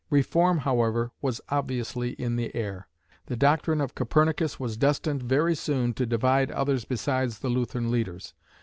Reform, 0.09 0.57
however, 0.57 1.11
was 1.21 1.41
obviously 1.49 2.13
in 2.13 2.35
the 2.35 2.55
air. 2.55 2.87
The 3.27 3.35
doctrine 3.37 3.79
of 3.79 3.93
Copernicus 3.93 4.59
was 4.59 4.75
destined 4.75 5.21
very 5.21 5.53
soon 5.53 5.93
to 5.93 6.07
divide 6.07 6.49
others 6.49 6.85
besides 6.85 7.37
the 7.37 7.49
Lutheran 7.49 7.91
leaders. 7.91 8.33